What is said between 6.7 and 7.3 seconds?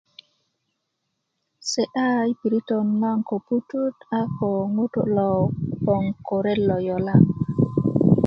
yola